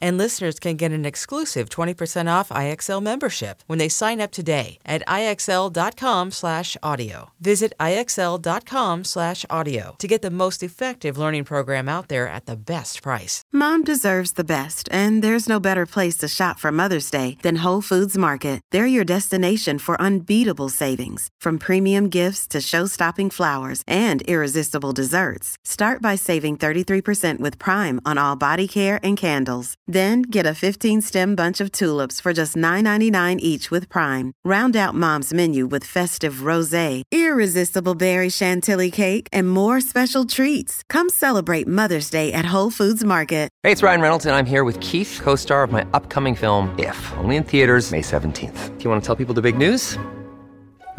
[0.00, 4.78] And listeners can get an exclusive 20% off IXL membership when they sign up today
[4.84, 7.30] at IXL.com slash audio.
[7.40, 12.56] Visit IXL.com slash audio to get the most effective learning program out there at the
[12.56, 13.42] best price.
[13.52, 17.56] Mom deserves the best, and there's no better place to shop for Mother's Day than
[17.64, 18.60] Whole Foods Market.
[18.70, 25.56] They're your destination for unbeatable savings, from premium gifts to show-stopping flowers and irresistible desserts.
[25.64, 29.74] Start by saving 33% with Prime on all body care and candles.
[29.92, 34.32] Then get a 15 stem bunch of tulips for just $9.99 each with Prime.
[34.44, 40.82] Round out mom's menu with festive rose, irresistible berry chantilly cake, and more special treats.
[40.88, 43.50] Come celebrate Mother's Day at Whole Foods Market.
[43.62, 46.74] Hey, it's Ryan Reynolds, and I'm here with Keith, co star of my upcoming film,
[46.78, 48.78] If, only in theaters, May 17th.
[48.78, 49.98] Do you want to tell people the big news?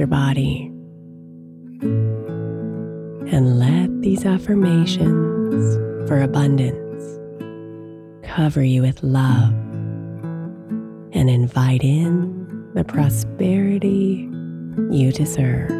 [0.00, 0.72] Your body.
[3.32, 5.76] And let these affirmations
[6.08, 7.04] for abundance
[8.26, 9.52] cover you with love
[11.12, 14.26] and invite in the prosperity
[14.90, 15.79] you deserve.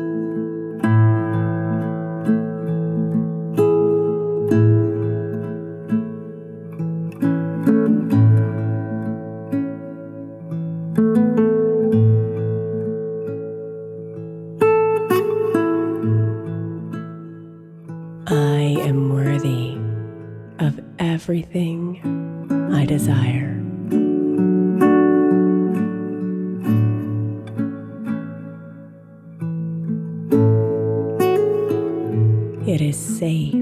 [32.71, 33.53] It is safe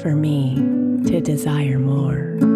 [0.00, 0.54] for me
[1.04, 2.51] to desire more.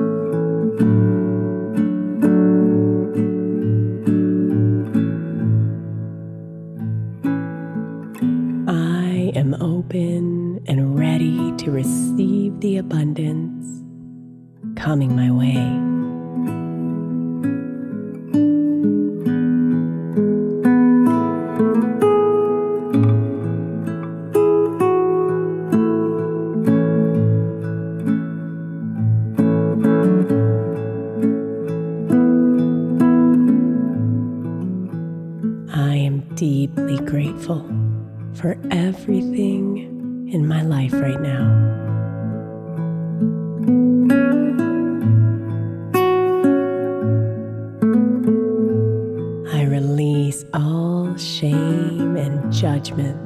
[52.56, 53.25] Shame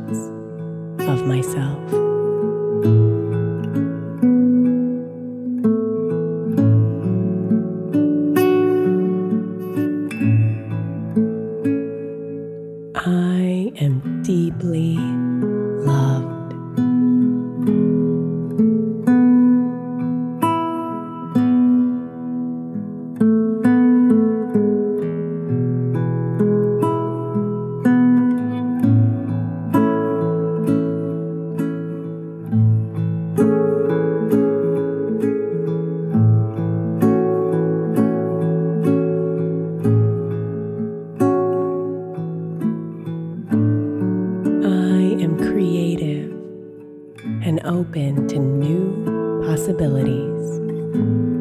[47.70, 51.39] open to new possibilities.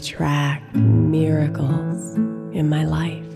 [0.00, 2.16] attract miracles
[2.56, 3.29] in my life.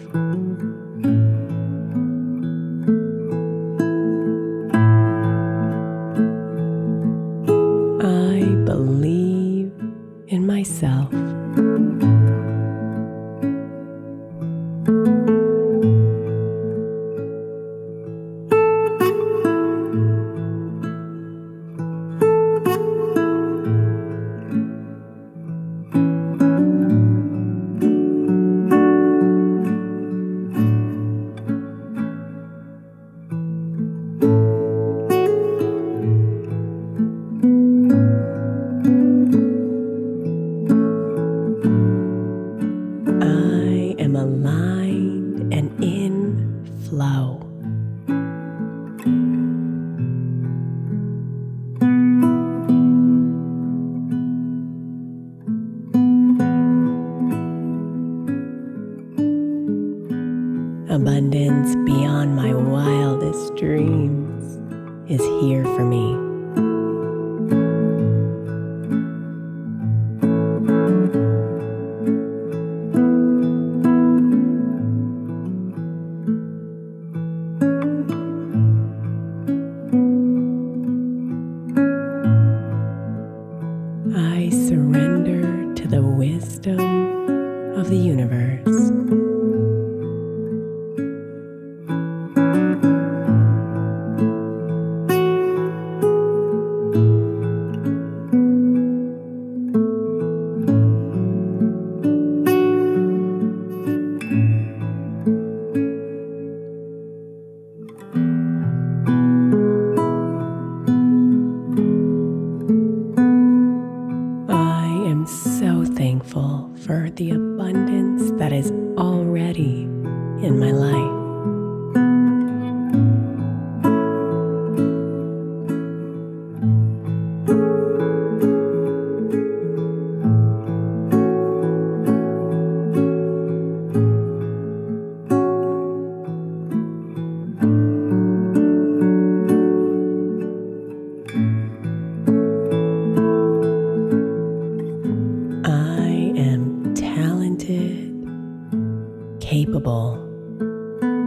[45.55, 47.44] and in flow.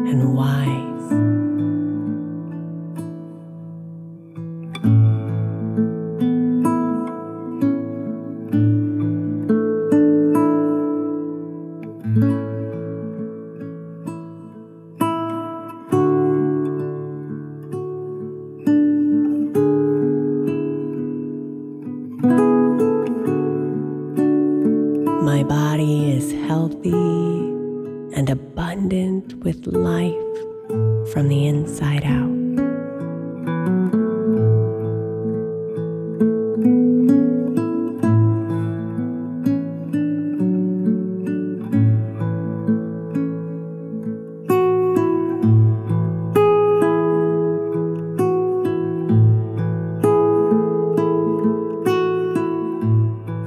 [0.08, 1.37] and wise.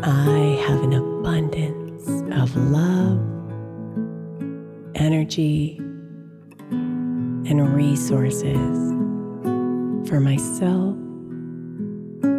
[0.03, 3.21] I have an abundance of love,
[4.95, 5.77] energy,
[6.71, 8.93] and resources
[10.09, 10.97] for myself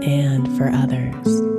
[0.04, 1.51] and for others.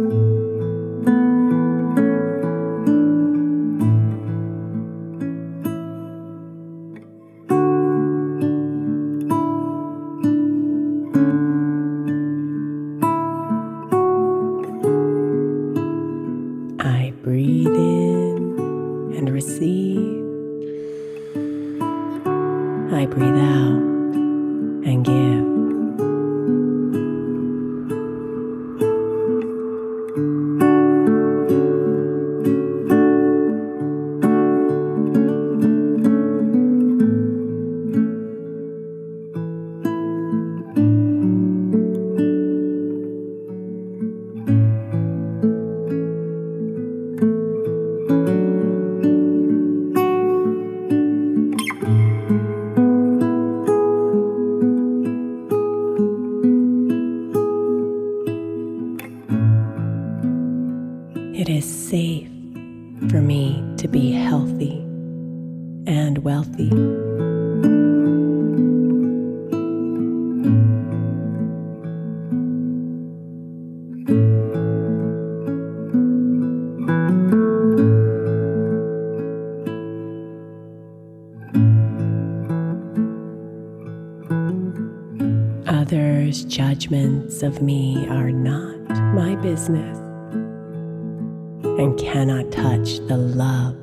[91.79, 93.76] and cannot touch the love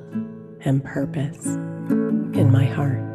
[0.62, 3.08] and purpose in my heart.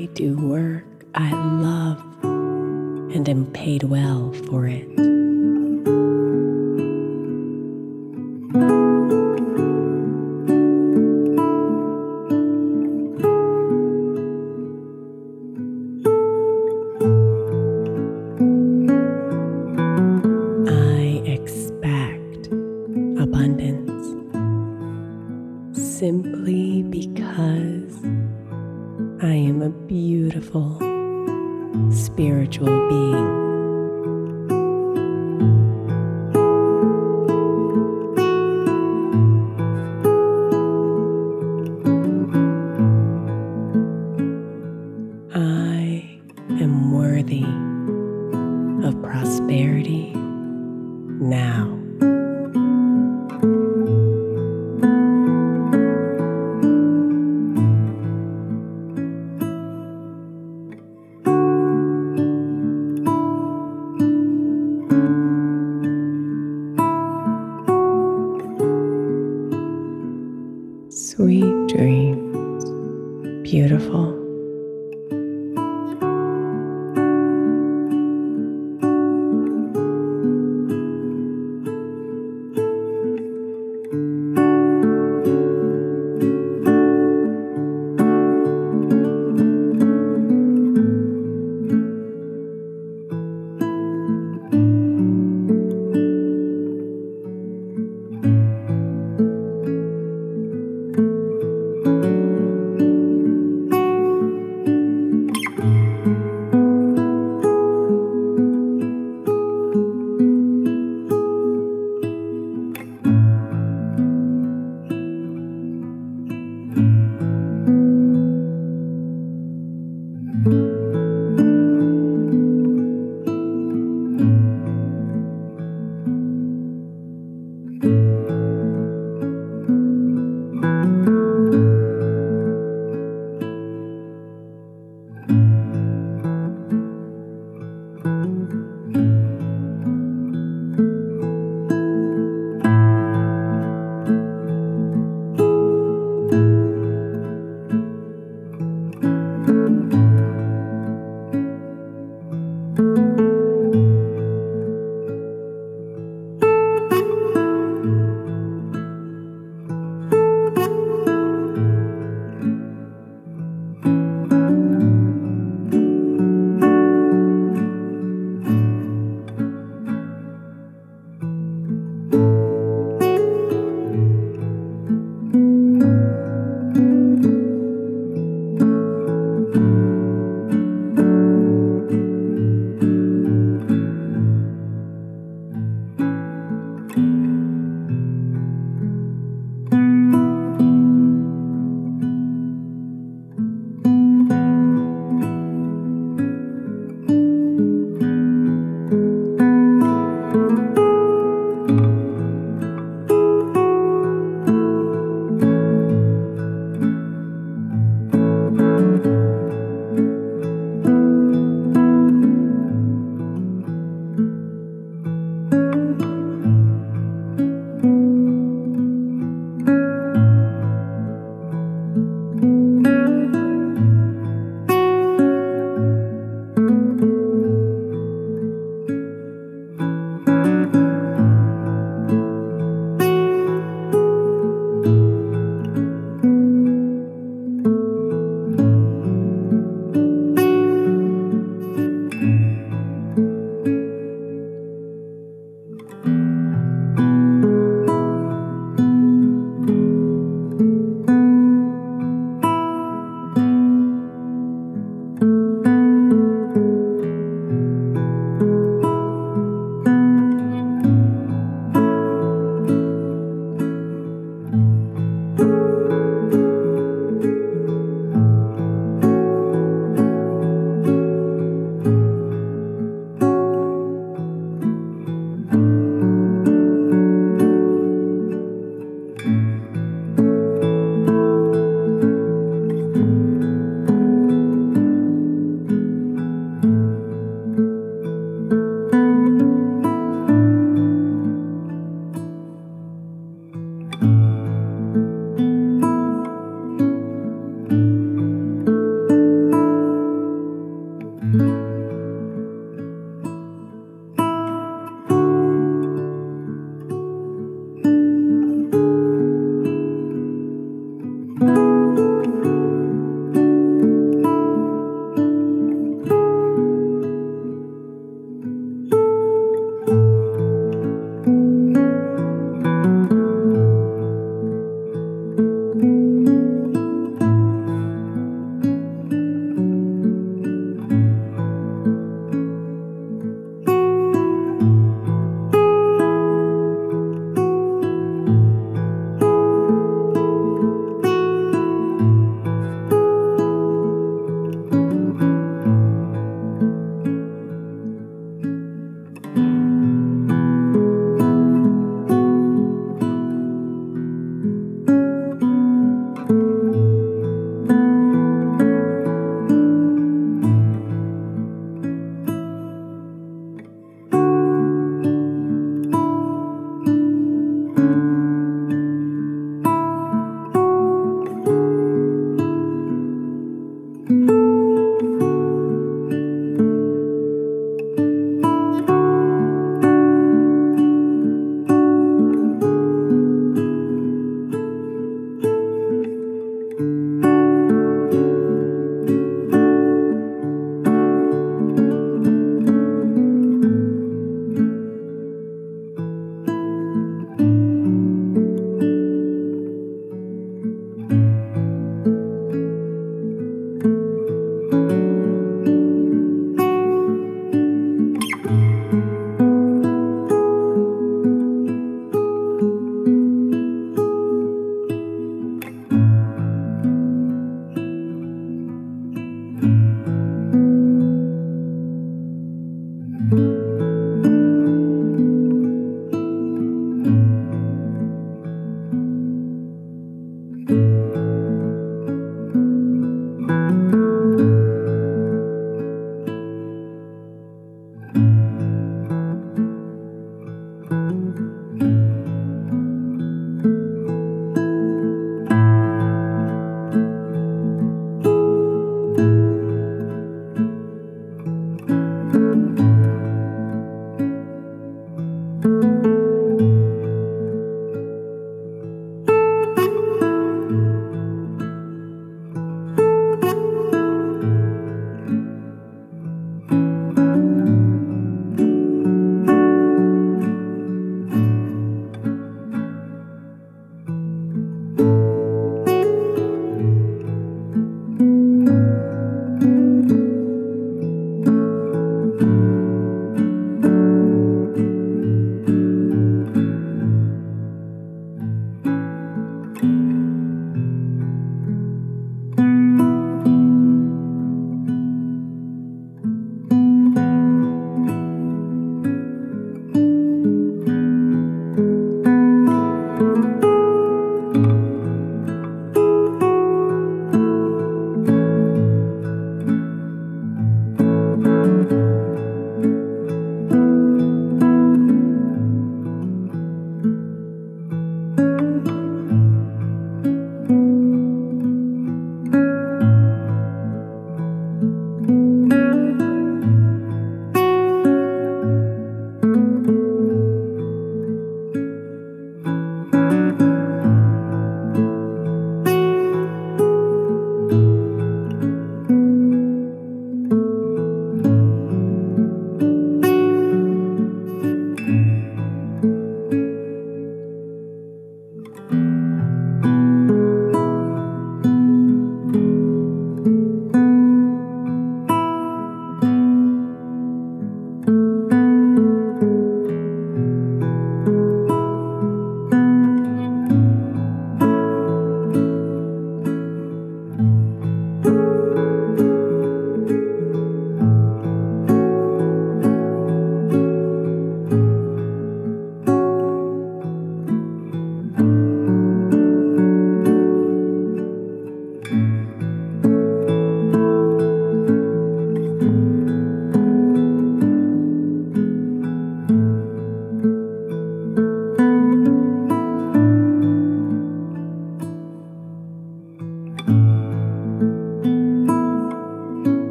[0.00, 1.30] I do work I
[1.60, 5.09] love and am paid well for it.